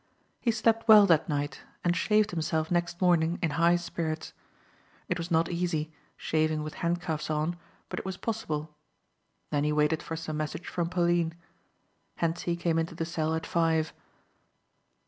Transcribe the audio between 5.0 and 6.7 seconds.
It was not easy, shaving